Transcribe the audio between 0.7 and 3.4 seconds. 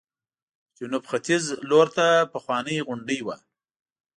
جنوب ختیځ لورته پخوانۍ غونډۍ وه.